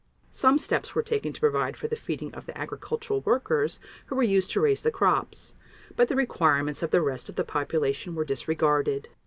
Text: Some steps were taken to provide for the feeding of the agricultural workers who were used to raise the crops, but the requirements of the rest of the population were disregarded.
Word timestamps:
Some 0.31 0.57
steps 0.57 0.95
were 0.95 1.03
taken 1.03 1.31
to 1.31 1.39
provide 1.39 1.77
for 1.77 1.87
the 1.87 1.95
feeding 1.95 2.33
of 2.33 2.47
the 2.47 2.57
agricultural 2.57 3.21
workers 3.21 3.79
who 4.07 4.15
were 4.15 4.23
used 4.23 4.49
to 4.49 4.59
raise 4.59 4.81
the 4.81 4.89
crops, 4.89 5.53
but 5.95 6.07
the 6.07 6.15
requirements 6.15 6.81
of 6.81 6.89
the 6.89 7.03
rest 7.03 7.29
of 7.29 7.35
the 7.35 7.43
population 7.43 8.15
were 8.15 8.25
disregarded. 8.25 9.09